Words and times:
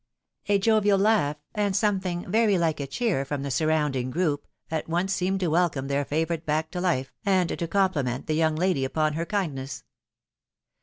A 0.49 0.57
jovial 0.57 0.97
laugh, 0.97 1.37
and 1.53 1.75
something 1.75 2.25
very 2.27 2.57
like 2.57 2.79
a 2.79 2.87
cheer 2.87 3.23
from 3.23 3.43
the 3.43 3.51
surrounding 3.51 4.09
group, 4.09 4.47
at 4.71 4.89
once 4.89 5.13
seemed 5.13 5.41
to 5.41 5.49
welcome 5.51 5.89
their 5.89 6.05
favourite 6.05 6.43
back 6.43 6.71
to 6.71 6.81
life, 6.81 7.13
and 7.23 7.49
to 7.55 7.67
compliment 7.67 8.25
the 8.25 8.33
young 8.33 8.55
lady 8.55 8.83
upon 8.83 9.13
her 9.13 9.27
kind 9.27 9.53
ness. 9.53 9.83